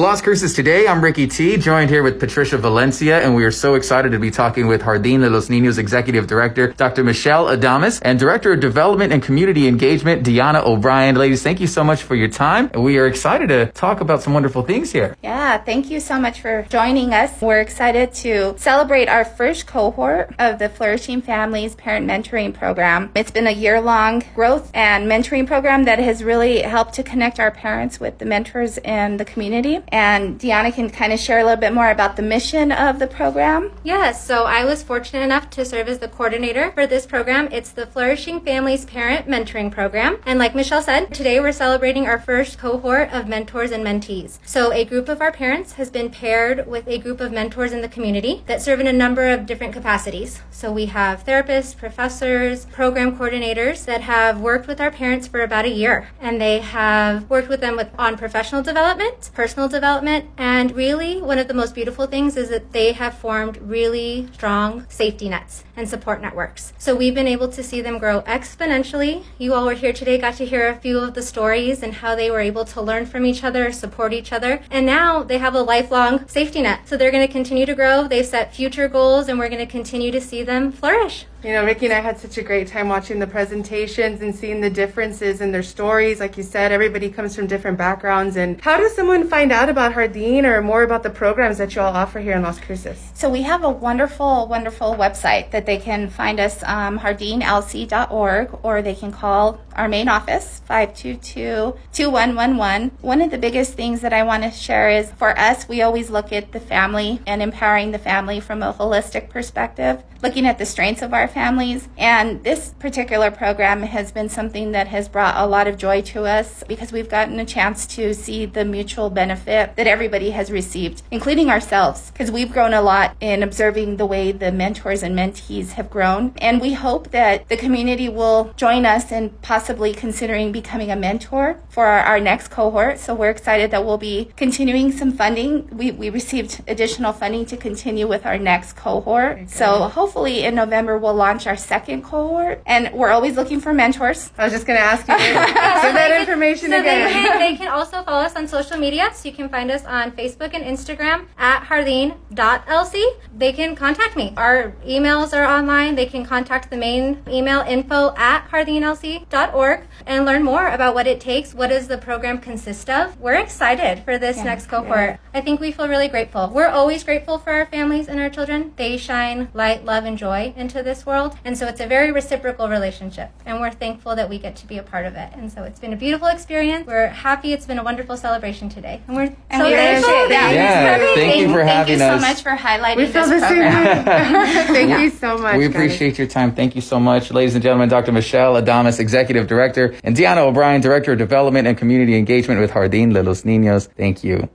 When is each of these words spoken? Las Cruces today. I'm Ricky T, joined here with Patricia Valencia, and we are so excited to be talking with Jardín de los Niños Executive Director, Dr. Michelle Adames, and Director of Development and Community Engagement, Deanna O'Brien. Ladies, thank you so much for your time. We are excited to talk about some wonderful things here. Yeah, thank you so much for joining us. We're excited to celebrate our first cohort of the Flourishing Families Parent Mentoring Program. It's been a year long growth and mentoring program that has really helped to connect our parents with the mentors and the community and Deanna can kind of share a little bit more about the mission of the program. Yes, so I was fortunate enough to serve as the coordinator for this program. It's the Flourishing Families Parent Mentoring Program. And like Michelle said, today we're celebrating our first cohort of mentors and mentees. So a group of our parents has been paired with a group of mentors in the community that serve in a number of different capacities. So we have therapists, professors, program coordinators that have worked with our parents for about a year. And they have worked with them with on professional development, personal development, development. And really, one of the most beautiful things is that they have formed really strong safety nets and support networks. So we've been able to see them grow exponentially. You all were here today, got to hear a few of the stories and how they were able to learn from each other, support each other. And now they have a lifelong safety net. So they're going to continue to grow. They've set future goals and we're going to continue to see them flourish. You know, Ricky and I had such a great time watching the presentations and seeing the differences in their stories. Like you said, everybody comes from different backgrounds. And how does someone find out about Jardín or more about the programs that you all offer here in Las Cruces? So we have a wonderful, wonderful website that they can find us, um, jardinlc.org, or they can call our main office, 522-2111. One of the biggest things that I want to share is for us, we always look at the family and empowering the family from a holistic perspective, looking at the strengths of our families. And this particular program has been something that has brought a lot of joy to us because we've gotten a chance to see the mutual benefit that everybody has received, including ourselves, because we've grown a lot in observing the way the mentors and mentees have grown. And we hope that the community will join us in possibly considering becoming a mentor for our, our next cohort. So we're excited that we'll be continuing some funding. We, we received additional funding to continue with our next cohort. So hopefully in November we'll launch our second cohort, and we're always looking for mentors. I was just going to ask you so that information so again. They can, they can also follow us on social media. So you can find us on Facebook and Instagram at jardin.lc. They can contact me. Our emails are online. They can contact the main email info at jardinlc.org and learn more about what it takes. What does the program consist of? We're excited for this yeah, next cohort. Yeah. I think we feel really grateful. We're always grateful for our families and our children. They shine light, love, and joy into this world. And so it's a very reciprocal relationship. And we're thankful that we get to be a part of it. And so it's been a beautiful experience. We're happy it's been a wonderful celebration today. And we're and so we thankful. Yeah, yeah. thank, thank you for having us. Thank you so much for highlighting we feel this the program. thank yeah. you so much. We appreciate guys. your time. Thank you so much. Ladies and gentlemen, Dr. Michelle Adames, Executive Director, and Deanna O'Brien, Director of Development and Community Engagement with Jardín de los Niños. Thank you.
Las 0.00 0.22
Cruces 0.22 0.54
today. 0.54 0.88
I'm 0.88 1.04
Ricky 1.04 1.26
T, 1.26 1.58
joined 1.58 1.90
here 1.90 2.02
with 2.02 2.18
Patricia 2.18 2.56
Valencia, 2.56 3.20
and 3.20 3.34
we 3.34 3.44
are 3.44 3.50
so 3.50 3.74
excited 3.74 4.12
to 4.12 4.18
be 4.18 4.30
talking 4.30 4.66
with 4.66 4.80
Jardín 4.80 5.20
de 5.20 5.28
los 5.28 5.48
Niños 5.50 5.76
Executive 5.76 6.26
Director, 6.26 6.68
Dr. 6.68 7.04
Michelle 7.04 7.48
Adames, 7.48 8.00
and 8.02 8.18
Director 8.18 8.54
of 8.54 8.60
Development 8.60 9.12
and 9.12 9.22
Community 9.22 9.68
Engagement, 9.68 10.24
Deanna 10.24 10.64
O'Brien. 10.64 11.16
Ladies, 11.16 11.42
thank 11.42 11.60
you 11.60 11.66
so 11.66 11.84
much 11.84 12.02
for 12.02 12.14
your 12.14 12.28
time. 12.28 12.70
We 12.74 12.96
are 12.96 13.06
excited 13.06 13.50
to 13.50 13.66
talk 13.72 14.00
about 14.00 14.22
some 14.22 14.32
wonderful 14.32 14.62
things 14.62 14.90
here. 14.90 15.18
Yeah, 15.22 15.58
thank 15.58 15.90
you 15.90 16.00
so 16.00 16.18
much 16.18 16.40
for 16.40 16.64
joining 16.70 17.12
us. 17.12 17.38
We're 17.42 17.60
excited 17.60 18.14
to 18.24 18.54
celebrate 18.56 19.10
our 19.10 19.26
first 19.26 19.66
cohort 19.66 20.34
of 20.38 20.58
the 20.58 20.70
Flourishing 20.70 21.20
Families 21.20 21.74
Parent 21.74 22.06
Mentoring 22.06 22.54
Program. 22.54 23.10
It's 23.14 23.30
been 23.30 23.46
a 23.46 23.50
year 23.50 23.82
long 23.82 24.22
growth 24.34 24.70
and 24.72 25.10
mentoring 25.10 25.46
program 25.46 25.84
that 25.84 25.98
has 25.98 26.24
really 26.24 26.62
helped 26.62 26.94
to 26.94 27.02
connect 27.02 27.38
our 27.38 27.50
parents 27.50 28.00
with 28.00 28.16
the 28.16 28.24
mentors 28.24 28.78
and 28.78 29.20
the 29.20 29.26
community 29.26 29.82
and 29.92 30.38
Deanna 30.38 30.72
can 30.72 30.90
kind 30.90 31.12
of 31.12 31.18
share 31.18 31.38
a 31.38 31.44
little 31.44 31.60
bit 31.60 31.72
more 31.72 31.90
about 31.90 32.16
the 32.16 32.22
mission 32.22 32.72
of 32.72 32.98
the 32.98 33.06
program. 33.06 33.72
Yes, 33.82 34.24
so 34.24 34.44
I 34.44 34.64
was 34.64 34.82
fortunate 34.82 35.22
enough 35.22 35.50
to 35.50 35.64
serve 35.64 35.88
as 35.88 35.98
the 35.98 36.08
coordinator 36.08 36.70
for 36.72 36.86
this 36.86 37.06
program. 37.06 37.48
It's 37.50 37.70
the 37.70 37.86
Flourishing 37.86 38.40
Families 38.40 38.84
Parent 38.84 39.26
Mentoring 39.26 39.70
Program. 39.70 40.18
And 40.24 40.38
like 40.38 40.54
Michelle 40.54 40.82
said, 40.82 41.12
today 41.12 41.40
we're 41.40 41.52
celebrating 41.52 42.06
our 42.06 42.18
first 42.18 42.58
cohort 42.58 43.12
of 43.12 43.28
mentors 43.28 43.70
and 43.70 43.84
mentees. 43.84 44.38
So 44.44 44.72
a 44.72 44.84
group 44.84 45.08
of 45.08 45.20
our 45.20 45.32
parents 45.32 45.72
has 45.72 45.90
been 45.90 46.10
paired 46.10 46.66
with 46.66 46.86
a 46.86 46.98
group 46.98 47.20
of 47.20 47.32
mentors 47.32 47.72
in 47.72 47.80
the 47.80 47.88
community 47.88 48.42
that 48.46 48.62
serve 48.62 48.80
in 48.80 48.86
a 48.86 48.92
number 48.92 49.28
of 49.28 49.46
different 49.46 49.72
capacities. 49.72 50.42
So 50.50 50.70
we 50.72 50.86
have 50.86 51.24
therapists, 51.24 51.76
professors, 51.76 52.66
program 52.66 53.16
coordinators 53.16 53.84
that 53.86 54.02
have 54.02 54.40
worked 54.40 54.66
with 54.66 54.80
our 54.80 54.90
parents 54.90 55.26
for 55.26 55.40
about 55.40 55.64
a 55.64 55.70
year. 55.70 56.08
And 56.20 56.40
they 56.40 56.60
have 56.60 57.28
worked 57.28 57.48
with 57.48 57.60
them 57.60 57.76
with 57.76 57.90
on 57.98 58.16
professional 58.16 58.62
development, 58.62 59.30
personal 59.34 59.68
development, 59.68 59.79
development. 59.80 60.26
And 60.36 60.76
really, 60.76 61.22
one 61.22 61.38
of 61.38 61.48
the 61.48 61.54
most 61.54 61.74
beautiful 61.74 62.06
things 62.06 62.36
is 62.36 62.50
that 62.50 62.72
they 62.72 62.92
have 62.92 63.14
formed 63.14 63.56
really 63.62 64.28
strong 64.34 64.84
safety 64.90 65.30
nets 65.30 65.64
and 65.74 65.88
support 65.88 66.20
networks. 66.20 66.74
So 66.76 66.94
we've 66.94 67.14
been 67.14 67.26
able 67.26 67.48
to 67.48 67.62
see 67.62 67.80
them 67.80 67.96
grow 67.96 68.20
exponentially. 68.22 69.24
You 69.38 69.54
all 69.54 69.64
were 69.64 69.72
here 69.72 69.94
today, 69.94 70.18
got 70.18 70.34
to 70.34 70.44
hear 70.44 70.68
a 70.68 70.76
few 70.76 70.98
of 70.98 71.14
the 71.14 71.22
stories 71.22 71.82
and 71.82 71.94
how 71.94 72.14
they 72.14 72.30
were 72.30 72.40
able 72.40 72.66
to 72.66 72.82
learn 72.82 73.06
from 73.06 73.24
each 73.24 73.42
other, 73.42 73.72
support 73.72 74.12
each 74.12 74.34
other. 74.34 74.60
And 74.70 74.84
now 74.84 75.22
they 75.22 75.38
have 75.38 75.54
a 75.54 75.62
lifelong 75.62 76.28
safety 76.28 76.60
net. 76.60 76.86
So 76.86 76.98
they're 76.98 77.10
going 77.10 77.26
to 77.26 77.32
continue 77.32 77.64
to 77.64 77.74
grow. 77.74 78.06
They've 78.06 78.26
set 78.26 78.54
future 78.54 78.86
goals 78.86 79.28
and 79.28 79.38
we're 79.38 79.48
going 79.48 79.66
to 79.66 79.72
continue 79.72 80.10
to 80.12 80.20
see 80.20 80.42
them 80.42 80.72
flourish. 80.72 81.24
You 81.42 81.52
know, 81.52 81.64
Ricky 81.64 81.86
and 81.86 81.94
I 81.94 82.00
had 82.00 82.18
such 82.20 82.36
a 82.36 82.42
great 82.42 82.68
time 82.68 82.90
watching 82.90 83.18
the 83.18 83.26
presentations 83.26 84.20
and 84.20 84.34
seeing 84.34 84.60
the 84.60 84.68
differences 84.68 85.40
in 85.40 85.52
their 85.52 85.62
stories. 85.62 86.20
Like 86.20 86.36
you 86.36 86.42
said, 86.42 86.70
everybody 86.70 87.08
comes 87.08 87.34
from 87.34 87.46
different 87.46 87.78
backgrounds. 87.78 88.36
And 88.36 88.60
how 88.60 88.76
does 88.76 88.94
someone 88.94 89.26
find 89.26 89.50
out 89.50 89.69
about 89.70 89.94
Jardín 89.94 90.44
or 90.44 90.60
more 90.60 90.82
about 90.82 91.02
the 91.02 91.08
programs 91.10 91.58
that 91.58 91.74
you 91.74 91.80
all 91.80 91.94
offer 91.94 92.20
here 92.20 92.34
in 92.34 92.42
Las 92.42 92.60
Cruces? 92.60 93.10
So 93.14 93.30
we 93.30 93.42
have 93.42 93.64
a 93.64 93.70
wonderful, 93.70 94.46
wonderful 94.48 94.96
website 94.96 95.50
that 95.52 95.66
they 95.66 95.78
can 95.78 96.10
find 96.10 96.40
us, 96.40 96.62
um, 96.64 96.98
jardinlc.org, 96.98 98.58
or 98.62 98.82
they 98.82 98.94
can 98.94 99.12
call 99.12 99.60
our 99.76 99.88
main 99.88 100.08
office, 100.08 100.60
522-2111. 100.68 102.90
One 103.00 103.22
of 103.22 103.30
the 103.30 103.38
biggest 103.38 103.74
things 103.74 104.00
that 104.00 104.12
I 104.12 104.24
want 104.24 104.42
to 104.42 104.50
share 104.50 104.90
is 104.90 105.12
for 105.12 105.38
us, 105.38 105.68
we 105.68 105.82
always 105.82 106.10
look 106.10 106.32
at 106.32 106.50
the 106.52 106.60
family 106.60 107.20
and 107.26 107.40
empowering 107.40 107.92
the 107.92 107.98
family 107.98 108.40
from 108.40 108.62
a 108.62 108.72
holistic 108.72 109.28
perspective, 109.30 110.02
looking 110.22 110.46
at 110.46 110.58
the 110.58 110.66
strengths 110.66 111.02
of 111.02 111.14
our 111.14 111.28
families. 111.28 111.88
And 111.96 112.42
this 112.44 112.74
particular 112.78 113.30
program 113.30 113.82
has 113.82 114.12
been 114.12 114.28
something 114.28 114.72
that 114.72 114.88
has 114.88 115.08
brought 115.08 115.36
a 115.36 115.46
lot 115.46 115.66
of 115.66 115.78
joy 115.78 116.02
to 116.02 116.24
us 116.24 116.62
because 116.66 116.92
we've 116.92 117.08
gotten 117.08 117.38
a 117.38 117.44
chance 117.44 117.86
to 117.86 118.12
see 118.14 118.46
the 118.46 118.64
mutual 118.64 119.10
benefit 119.10 119.59
that 119.66 119.86
everybody 119.86 120.30
has 120.30 120.50
received, 120.50 121.02
including 121.10 121.50
ourselves, 121.50 122.10
because 122.10 122.30
we've 122.30 122.52
grown 122.52 122.72
a 122.72 122.82
lot 122.82 123.16
in 123.20 123.42
observing 123.42 123.96
the 123.96 124.06
way 124.06 124.32
the 124.32 124.52
mentors 124.52 125.02
and 125.02 125.16
mentees 125.16 125.72
have 125.72 125.90
grown. 125.90 126.32
And 126.38 126.60
we 126.60 126.72
hope 126.72 127.10
that 127.10 127.48
the 127.48 127.56
community 127.56 128.08
will 128.08 128.52
join 128.56 128.86
us 128.86 129.12
in 129.12 129.30
possibly 129.42 129.92
considering 129.92 130.52
becoming 130.52 130.90
a 130.90 130.96
mentor 130.96 131.60
for 131.68 131.86
our, 131.86 132.00
our 132.00 132.20
next 132.20 132.48
cohort. 132.48 132.98
So 132.98 133.14
we're 133.14 133.30
excited 133.30 133.70
that 133.70 133.84
we'll 133.84 133.98
be 133.98 134.30
continuing 134.36 134.92
some 134.92 135.12
funding. 135.12 135.68
We, 135.76 135.90
we 135.90 136.10
received 136.10 136.62
additional 136.66 137.12
funding 137.12 137.46
to 137.46 137.56
continue 137.56 138.06
with 138.06 138.24
our 138.26 138.38
next 138.38 138.74
cohort. 138.74 139.50
So 139.50 139.88
hopefully 139.88 140.44
in 140.44 140.54
November 140.54 140.98
we'll 140.98 141.14
launch 141.14 141.46
our 141.46 141.56
second 141.56 142.02
cohort, 142.02 142.62
and 142.66 142.92
we're 142.92 143.10
always 143.10 143.36
looking 143.36 143.60
for 143.60 143.72
mentors. 143.72 144.30
I 144.38 144.44
was 144.44 144.52
just 144.52 144.66
going 144.66 144.78
to 144.78 144.84
ask 144.84 145.06
you 145.06 145.14
so 145.14 145.92
that 145.92 146.20
information 146.20 146.70
so 146.70 146.80
again. 146.80 147.06
They 147.06 147.12
can, 147.12 147.38
they 147.38 147.56
can 147.56 147.68
also 147.68 148.02
follow 148.02 148.22
us 148.22 148.34
on 148.36 148.48
social 148.48 148.78
media. 148.78 149.10
So 149.14 149.28
you 149.28 149.34
can 149.34 149.48
find 149.50 149.70
us 149.70 149.84
on 149.84 150.12
Facebook 150.12 150.54
and 150.54 150.64
Instagram 150.64 151.26
at 151.36 151.66
jardin.lc. 151.68 153.02
They 153.36 153.52
can 153.52 153.74
contact 153.74 154.16
me. 154.16 154.32
Our 154.36 154.72
emails 154.86 155.36
are 155.36 155.44
online. 155.44 155.94
They 155.94 156.06
can 156.06 156.24
contact 156.24 156.70
the 156.70 156.76
main 156.76 157.22
email 157.28 157.60
info 157.60 158.14
at 158.16 158.48
jardinlc.org 158.48 159.80
and 160.06 160.24
learn 160.24 160.42
more 160.42 160.68
about 160.68 160.94
what 160.94 161.06
it 161.06 161.20
takes. 161.20 161.54
What 161.54 161.68
does 161.68 161.88
the 161.88 161.98
program 161.98 162.38
consist 162.38 162.88
of? 162.88 163.18
We're 163.20 163.34
excited 163.34 164.04
for 164.04 164.18
this 164.18 164.38
yeah, 164.38 164.44
next 164.44 164.66
cohort. 164.66 165.10
Yeah. 165.10 165.16
I 165.34 165.40
think 165.40 165.60
we 165.60 165.72
feel 165.72 165.88
really 165.88 166.08
grateful. 166.08 166.50
We're 166.52 166.68
always 166.68 167.04
grateful 167.04 167.38
for 167.38 167.50
our 167.50 167.66
families 167.66 168.08
and 168.08 168.20
our 168.20 168.30
children. 168.30 168.72
They 168.76 168.96
shine 168.96 169.48
light, 169.54 169.84
love, 169.84 170.04
and 170.04 170.16
joy 170.16 170.54
into 170.56 170.82
this 170.82 171.04
world. 171.04 171.36
And 171.44 171.56
so 171.56 171.66
it's 171.66 171.80
a 171.80 171.86
very 171.86 172.12
reciprocal 172.12 172.68
relationship. 172.68 173.30
And 173.44 173.60
we're 173.60 173.70
thankful 173.70 174.16
that 174.16 174.28
we 174.28 174.38
get 174.38 174.56
to 174.56 174.66
be 174.66 174.78
a 174.78 174.82
part 174.82 175.06
of 175.06 175.14
it. 175.14 175.30
And 175.34 175.50
so 175.52 175.64
it's 175.64 175.80
been 175.80 175.92
a 175.92 175.96
beautiful 175.96 176.28
experience. 176.28 176.86
We're 176.86 177.08
happy 177.08 177.52
it's 177.52 177.66
been 177.66 177.78
a 177.78 177.84
wonderful 177.84 178.16
celebration 178.16 178.68
today. 178.68 179.02
And 179.06 179.16
we're 179.16 179.29
and 179.50 179.60
so 179.60 179.66
we 179.66 179.74
thankful. 179.74 180.12
Yeah, 180.30 180.50
yeah. 180.50 180.98
thank, 180.98 181.18
thank 181.18 181.40
you 181.40 181.52
for 181.52 181.62
having 181.62 181.94
us. 181.94 182.00
Thank 182.00 182.20
you 182.20 182.20
so 182.20 182.28
much 182.28 182.42
for 182.42 182.62
highlighting 182.62 182.96
we 182.96 183.06
feel 183.06 183.26
this 183.26 183.42
the 183.42 183.46
program. 183.46 184.04
thank 184.66 184.88
yeah. 184.88 185.00
you 185.00 185.10
so 185.10 185.38
much. 185.38 185.56
We 185.56 185.66
appreciate 185.66 186.10
guys. 186.10 186.18
your 186.18 186.26
time. 186.28 186.54
Thank 186.54 186.74
you 186.74 186.80
so 186.80 187.00
much. 187.00 187.30
Ladies 187.30 187.54
and 187.54 187.62
gentlemen, 187.62 187.88
Dr. 187.88 188.12
Michelle 188.12 188.54
Adames, 188.54 189.00
Executive 189.00 189.46
Director, 189.46 189.94
and 190.04 190.16
Deanna 190.16 190.38
O'Brien, 190.38 190.80
Director 190.80 191.12
of 191.12 191.18
Development 191.18 191.66
and 191.66 191.76
Community 191.76 192.16
Engagement 192.16 192.60
with 192.60 192.70
Jardín 192.70 193.12
de 193.12 193.22
los 193.22 193.42
Niños. 193.42 193.88
Thank 193.96 194.24
you. 194.24 194.48